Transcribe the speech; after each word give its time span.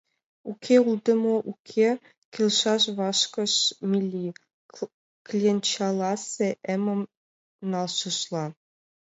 —Уке 0.51 0.75
улде 0.87 1.13
мо, 1.23 1.35
уке,— 1.51 1.89
келшаш 2.33 2.83
вашкыш 2.97 3.53
Милли, 3.89 4.27
кленчаласе 5.27 6.49
эмым 6.73 7.01
налшыжла. 7.71 8.45